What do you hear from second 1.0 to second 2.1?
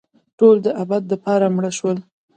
دپاره مړه شوله